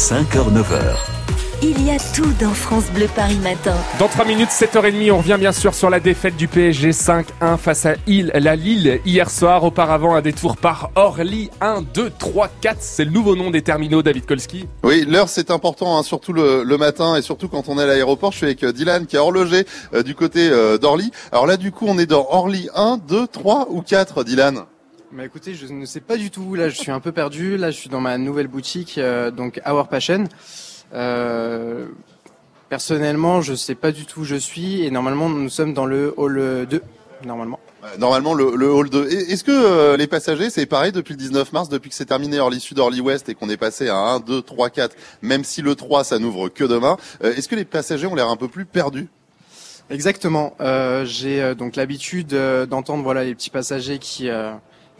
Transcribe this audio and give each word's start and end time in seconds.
5h-9h. 0.00 0.96
Il 1.62 1.86
y 1.86 1.90
a 1.90 1.98
tout 2.14 2.32
dans 2.40 2.54
France 2.54 2.86
Bleu 2.94 3.06
Paris 3.14 3.38
Matin. 3.42 3.74
Dans 3.98 4.08
3 4.08 4.24
minutes, 4.24 4.48
7h30, 4.48 5.12
on 5.12 5.18
revient 5.18 5.36
bien 5.38 5.52
sûr 5.52 5.74
sur 5.74 5.90
la 5.90 6.00
défaite 6.00 6.38
du 6.38 6.48
PSG 6.48 6.92
5-1 6.92 7.58
face 7.58 7.84
à 7.84 7.96
Il, 8.06 8.32
la 8.34 8.56
Lille 8.56 8.98
hier 9.04 9.28
soir. 9.28 9.62
Auparavant, 9.62 10.14
un 10.14 10.22
détour 10.22 10.56
par 10.56 10.90
Orly 10.94 11.50
1, 11.60 11.82
2, 11.82 12.12
3, 12.18 12.48
4. 12.62 12.78
C'est 12.80 13.04
le 13.04 13.10
nouveau 13.10 13.36
nom 13.36 13.50
des 13.50 13.60
terminaux, 13.60 14.02
David 14.02 14.24
Kolski. 14.24 14.66
Oui, 14.84 15.04
l'heure 15.06 15.28
c'est 15.28 15.50
important, 15.50 15.98
hein, 15.98 16.02
surtout 16.02 16.32
le, 16.32 16.62
le, 16.62 16.78
matin 16.78 17.16
et 17.16 17.22
surtout 17.22 17.48
quand 17.48 17.68
on 17.68 17.78
est 17.78 17.82
à 17.82 17.86
l'aéroport. 17.86 18.32
Je 18.32 18.38
suis 18.38 18.46
avec 18.46 18.64
euh, 18.64 18.72
Dylan 18.72 19.04
qui 19.04 19.16
est 19.16 19.18
horloger 19.18 19.66
euh, 19.92 20.02
du 20.02 20.14
côté 20.14 20.48
euh, 20.50 20.78
d'Orly. 20.78 21.10
Alors 21.30 21.46
là, 21.46 21.58
du 21.58 21.72
coup, 21.72 21.84
on 21.86 21.98
est 21.98 22.06
dans 22.06 22.26
Orly 22.30 22.70
1, 22.74 23.00
2, 23.06 23.26
3 23.26 23.66
ou 23.68 23.82
4, 23.82 24.24
Dylan? 24.24 24.64
Bah 25.12 25.24
écoutez, 25.24 25.54
je 25.54 25.66
ne 25.66 25.84
sais 25.86 26.00
pas 26.00 26.16
du 26.16 26.30
tout. 26.30 26.54
Là, 26.54 26.68
je 26.68 26.76
suis 26.76 26.90
un 26.90 27.00
peu 27.00 27.12
perdu. 27.12 27.56
Là, 27.56 27.70
je 27.70 27.76
suis 27.76 27.88
dans 27.90 28.00
ma 28.00 28.16
nouvelle 28.18 28.46
boutique, 28.48 28.96
euh, 28.98 29.30
donc 29.30 29.60
Our 29.66 29.88
Passion. 29.88 30.24
Euh, 30.94 31.86
personnellement, 32.68 33.40
je 33.42 33.54
sais 33.54 33.74
pas 33.74 33.90
du 33.92 34.06
tout 34.06 34.20
où 34.20 34.24
je 34.24 34.36
suis 34.36 34.82
et 34.84 34.90
normalement, 34.90 35.28
nous 35.28 35.48
sommes 35.48 35.74
dans 35.74 35.86
le 35.86 36.14
hall 36.16 36.66
2, 36.68 36.82
normalement. 37.24 37.58
Normalement, 37.98 38.34
le, 38.34 38.54
le 38.54 38.72
hall 38.72 38.90
2. 38.90 39.08
Est-ce 39.08 39.42
que 39.42 39.50
euh, 39.50 39.96
les 39.96 40.06
passagers, 40.06 40.50
c'est 40.50 40.66
pareil 40.66 40.92
depuis 40.92 41.14
le 41.14 41.18
19 41.18 41.52
mars, 41.52 41.68
depuis 41.68 41.88
que 41.88 41.96
c'est 41.96 42.04
terminé 42.04 42.38
Orly 42.38 42.60
Sud, 42.60 42.78
Orly 42.78 43.00
Ouest 43.00 43.28
et 43.28 43.34
qu'on 43.34 43.48
est 43.48 43.56
passé 43.56 43.88
à 43.88 43.96
1, 43.96 44.20
2, 44.20 44.42
3, 44.42 44.70
4, 44.70 44.94
même 45.22 45.42
si 45.42 45.62
le 45.62 45.74
3, 45.74 46.04
ça 46.04 46.18
n'ouvre 46.18 46.48
que 46.50 46.62
demain, 46.64 46.98
euh, 47.24 47.34
est-ce 47.34 47.48
que 47.48 47.56
les 47.56 47.64
passagers 47.64 48.06
ont 48.06 48.14
l'air 48.14 48.28
un 48.28 48.36
peu 48.36 48.48
plus 48.48 48.64
perdus? 48.66 49.08
Exactement. 49.88 50.54
Euh, 50.60 51.04
J'ai 51.04 51.54
donc 51.56 51.74
l'habitude 51.74 52.28
d'entendre 52.68 53.02
voilà 53.02 53.24
les 53.24 53.34
petits 53.34 53.50
passagers 53.50 53.98
qui 53.98 54.28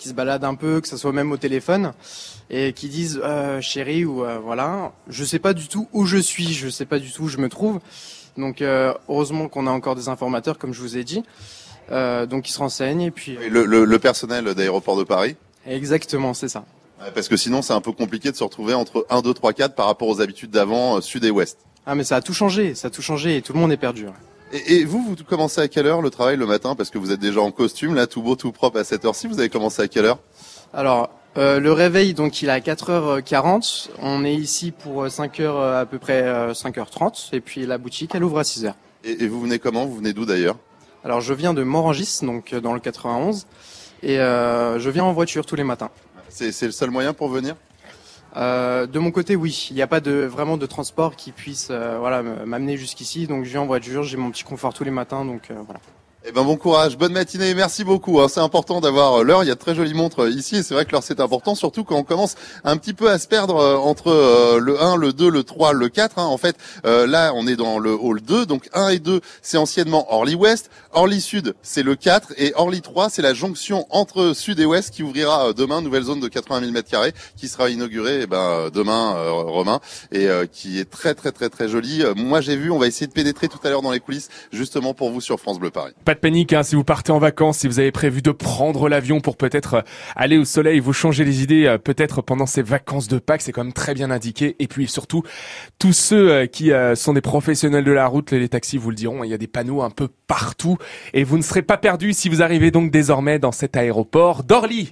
qui 0.00 0.08
se 0.08 0.14
baladent 0.14 0.44
un 0.44 0.54
peu, 0.54 0.80
que 0.80 0.88
ce 0.88 0.96
soit 0.96 1.12
même 1.12 1.30
au 1.30 1.36
téléphone, 1.36 1.92
et 2.48 2.72
qui 2.72 2.88
disent 2.88 3.20
euh, 3.22 3.60
chérie 3.60 4.06
ou 4.06 4.24
euh, 4.24 4.38
voilà, 4.38 4.92
je 5.08 5.24
sais 5.24 5.38
pas 5.38 5.52
du 5.52 5.68
tout 5.68 5.88
où 5.92 6.06
je 6.06 6.16
suis, 6.16 6.54
je 6.54 6.70
sais 6.70 6.86
pas 6.86 6.98
du 6.98 7.12
tout 7.12 7.24
où 7.24 7.28
je 7.28 7.36
me 7.36 7.50
trouve. 7.50 7.80
Donc 8.38 8.62
euh, 8.62 8.94
heureusement 9.08 9.48
qu'on 9.48 9.66
a 9.66 9.70
encore 9.70 9.96
des 9.96 10.08
informateurs, 10.08 10.56
comme 10.58 10.72
je 10.72 10.80
vous 10.80 10.96
ai 10.96 11.04
dit, 11.04 11.22
euh, 11.92 12.24
donc 12.24 12.48
ils 12.48 12.52
se 12.52 12.58
renseignent 12.58 13.02
et 13.02 13.10
puis. 13.10 13.36
Le, 13.50 13.66
le, 13.66 13.84
le 13.84 13.98
personnel 13.98 14.54
d'aéroport 14.54 14.96
de 14.96 15.04
Paris? 15.04 15.36
Exactement, 15.66 16.32
c'est 16.32 16.48
ça. 16.48 16.64
Parce 17.14 17.28
que 17.28 17.36
sinon 17.36 17.60
c'est 17.60 17.74
un 17.74 17.82
peu 17.82 17.92
compliqué 17.92 18.30
de 18.30 18.36
se 18.36 18.44
retrouver 18.44 18.72
entre 18.72 19.06
1, 19.10 19.20
2, 19.20 19.34
3, 19.34 19.52
4 19.52 19.74
par 19.74 19.86
rapport 19.86 20.08
aux 20.08 20.22
habitudes 20.22 20.50
d'avant, 20.50 21.00
sud 21.02 21.24
et 21.24 21.30
ouest. 21.30 21.58
Ah 21.84 21.94
mais 21.94 22.04
ça 22.04 22.16
a 22.16 22.22
tout 22.22 22.34
changé, 22.34 22.74
ça 22.74 22.88
a 22.88 22.90
tout 22.90 23.02
changé 23.02 23.36
et 23.36 23.42
tout 23.42 23.52
le 23.52 23.58
monde 23.58 23.72
est 23.72 23.76
perdu. 23.76 24.06
Et, 24.52 24.74
et, 24.74 24.84
vous, 24.84 25.02
vous 25.02 25.16
commencez 25.24 25.60
à 25.60 25.68
quelle 25.68 25.86
heure 25.86 26.02
le 26.02 26.10
travail 26.10 26.36
le 26.36 26.46
matin? 26.46 26.74
Parce 26.74 26.90
que 26.90 26.98
vous 26.98 27.12
êtes 27.12 27.20
déjà 27.20 27.40
en 27.40 27.50
costume, 27.50 27.94
là, 27.94 28.06
tout 28.06 28.22
beau, 28.22 28.36
tout 28.36 28.52
propre 28.52 28.78
à 28.78 28.84
cette 28.84 29.04
heure-ci. 29.04 29.26
Vous 29.26 29.38
avez 29.38 29.48
commencé 29.48 29.82
à 29.82 29.88
quelle 29.88 30.06
heure? 30.06 30.18
Alors, 30.72 31.10
euh, 31.36 31.60
le 31.60 31.72
réveil, 31.72 32.14
donc, 32.14 32.42
il 32.42 32.48
est 32.48 32.52
à 32.52 32.60
4h40. 32.60 33.90
On 34.00 34.24
est 34.24 34.34
ici 34.34 34.72
pour 34.72 35.06
5h, 35.06 35.78
à 35.80 35.86
peu 35.86 35.98
près 35.98 36.22
5h30. 36.52 37.34
Et 37.34 37.40
puis 37.40 37.66
la 37.66 37.78
boutique, 37.78 38.12
elle 38.14 38.24
ouvre 38.24 38.38
à 38.40 38.42
6h. 38.42 38.74
Et, 39.04 39.24
et 39.24 39.28
vous 39.28 39.40
venez 39.40 39.58
comment? 39.58 39.86
Vous 39.86 39.96
venez 39.96 40.12
d'où 40.12 40.24
d'ailleurs? 40.24 40.56
Alors, 41.04 41.20
je 41.20 41.32
viens 41.32 41.54
de 41.54 41.62
Morangis, 41.62 42.18
donc 42.22 42.54
dans 42.54 42.74
le 42.74 42.80
91. 42.80 43.46
Et 44.02 44.18
euh, 44.18 44.78
je 44.78 44.90
viens 44.90 45.04
en 45.04 45.12
voiture 45.12 45.46
tous 45.46 45.56
les 45.56 45.64
matins. 45.64 45.90
C'est 46.28 46.62
le 46.62 46.72
seul 46.72 46.90
moyen 46.90 47.12
pour 47.12 47.28
venir? 47.28 47.56
Euh, 48.36 48.86
de 48.86 48.98
mon 48.98 49.10
côté, 49.10 49.36
oui. 49.36 49.68
Il 49.70 49.74
n'y 49.74 49.82
a 49.82 49.86
pas 49.86 50.00
de 50.00 50.12
vraiment 50.12 50.56
de 50.56 50.66
transport 50.66 51.16
qui 51.16 51.32
puisse 51.32 51.68
euh, 51.70 51.98
voilà 51.98 52.22
m'amener 52.22 52.76
jusqu'ici. 52.76 53.26
Donc 53.26 53.44
je 53.44 53.50
viens 53.50 53.62
en 53.62 53.66
voiture, 53.66 54.02
j'ai 54.02 54.16
mon 54.16 54.30
petit 54.30 54.44
confort 54.44 54.74
tous 54.74 54.84
les 54.84 54.90
matins. 54.90 55.24
Donc 55.24 55.50
euh, 55.50 55.54
voilà. 55.64 55.80
Eh 56.26 56.32
ben 56.32 56.44
bon 56.44 56.56
courage, 56.56 56.98
bonne 56.98 57.14
matinée, 57.14 57.54
merci 57.54 57.82
beaucoup. 57.82 58.20
Hein. 58.20 58.26
C'est 58.28 58.40
important 58.40 58.82
d'avoir 58.82 59.24
l'heure. 59.24 59.42
Il 59.42 59.46
y 59.46 59.50
a 59.50 59.54
de 59.54 59.58
très 59.58 59.74
jolies 59.74 59.94
montres 59.94 60.28
ici 60.28 60.56
et 60.56 60.62
c'est 60.62 60.74
vrai 60.74 60.84
que 60.84 60.92
l'heure 60.92 61.02
c'est 61.02 61.18
important, 61.18 61.54
surtout 61.54 61.82
quand 61.82 61.96
on 61.96 62.02
commence 62.02 62.34
un 62.62 62.76
petit 62.76 62.92
peu 62.92 63.10
à 63.10 63.18
se 63.18 63.26
perdre 63.26 63.54
entre 63.56 64.58
le 64.60 64.82
1, 64.82 64.96
le 64.96 65.14
2, 65.14 65.30
le 65.30 65.44
3, 65.44 65.72
le 65.72 65.88
4. 65.88 66.18
Hein. 66.18 66.26
En 66.26 66.36
fait, 66.36 66.56
euh, 66.84 67.06
là 67.06 67.32
on 67.34 67.46
est 67.46 67.56
dans 67.56 67.78
le 67.78 67.94
hall 67.94 68.20
2, 68.20 68.44
donc 68.44 68.68
1 68.74 68.88
et 68.88 68.98
2 68.98 69.22
c'est 69.40 69.56
anciennement 69.56 70.12
Orly 70.12 70.34
Ouest, 70.34 70.70
Orly 70.92 71.22
Sud 71.22 71.54
c'est 71.62 71.82
le 71.82 71.96
4 71.96 72.34
et 72.36 72.52
Orly 72.54 72.82
3 72.82 73.08
c'est 73.08 73.22
la 73.22 73.32
jonction 73.32 73.86
entre 73.88 74.34
Sud 74.34 74.60
et 74.60 74.66
Ouest 74.66 74.90
qui 74.90 75.02
ouvrira 75.02 75.54
demain, 75.54 75.80
nouvelle 75.80 76.02
zone 76.02 76.20
de 76.20 76.28
80 76.28 76.60
000 76.60 76.72
mètres 76.72 76.90
carrés 76.90 77.14
qui 77.38 77.48
sera 77.48 77.70
inaugurée 77.70 78.20
eh 78.24 78.26
ben, 78.26 78.68
demain, 78.74 79.16
euh, 79.16 79.32
Romain, 79.32 79.80
et 80.12 80.28
euh, 80.28 80.44
qui 80.44 80.80
est 80.80 80.90
très 80.90 81.14
très 81.14 81.32
très 81.32 81.48
très 81.48 81.66
jolie. 81.66 82.04
Moi 82.14 82.42
j'ai 82.42 82.56
vu, 82.56 82.70
on 82.70 82.78
va 82.78 82.88
essayer 82.88 83.06
de 83.06 83.12
pénétrer 83.12 83.48
tout 83.48 83.58
à 83.64 83.70
l'heure 83.70 83.80
dans 83.80 83.90
les 83.90 84.00
coulisses 84.00 84.28
justement 84.52 84.92
pour 84.92 85.10
vous 85.10 85.22
sur 85.22 85.40
France 85.40 85.58
Bleu 85.58 85.70
Paris. 85.70 85.94
Pas 86.10 86.14
de 86.14 86.18
panique, 86.18 86.52
hein, 86.54 86.64
si 86.64 86.74
vous 86.74 86.82
partez 86.82 87.12
en 87.12 87.20
vacances, 87.20 87.58
si 87.58 87.68
vous 87.68 87.78
avez 87.78 87.92
prévu 87.92 88.20
de 88.20 88.32
prendre 88.32 88.88
l'avion 88.88 89.20
pour 89.20 89.36
peut-être 89.36 89.84
aller 90.16 90.38
au 90.38 90.44
soleil, 90.44 90.80
vous 90.80 90.92
changer 90.92 91.24
les 91.24 91.44
idées, 91.44 91.76
peut-être 91.84 92.20
pendant 92.20 92.46
ces 92.46 92.62
vacances 92.62 93.06
de 93.06 93.20
Pâques, 93.20 93.42
c'est 93.42 93.52
quand 93.52 93.62
même 93.62 93.72
très 93.72 93.94
bien 93.94 94.10
indiqué. 94.10 94.56
Et 94.58 94.66
puis 94.66 94.88
surtout, 94.88 95.22
tous 95.78 95.92
ceux 95.92 96.46
qui 96.46 96.72
sont 96.96 97.12
des 97.12 97.20
professionnels 97.20 97.84
de 97.84 97.92
la 97.92 98.08
route, 98.08 98.32
les 98.32 98.48
taxis 98.48 98.76
vous 98.76 98.90
le 98.90 98.96
diront, 98.96 99.22
il 99.22 99.30
y 99.30 99.34
a 99.34 99.38
des 99.38 99.46
panneaux 99.46 99.82
un 99.82 99.90
peu 99.90 100.08
partout 100.26 100.78
et 101.14 101.22
vous 101.22 101.36
ne 101.36 101.42
serez 101.42 101.62
pas 101.62 101.76
perdu 101.76 102.12
si 102.12 102.28
vous 102.28 102.42
arrivez 102.42 102.72
donc 102.72 102.90
désormais 102.90 103.38
dans 103.38 103.52
cet 103.52 103.76
aéroport 103.76 104.42
d'Orly. 104.42 104.88